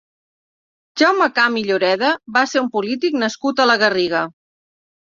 Jaume 1.01 1.27
Camp 1.35 1.59
i 1.63 1.63
Lloreda 1.67 2.11
va 2.39 2.45
ser 2.55 2.65
un 2.65 2.73
polític 2.79 3.23
nascut 3.27 3.65
a 3.67 3.71
la 3.73 3.79
Garriga. 3.87 4.27